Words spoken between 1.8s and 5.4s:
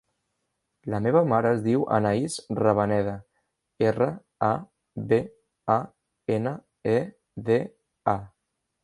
Anaïs Rabaneda: erra, a, be,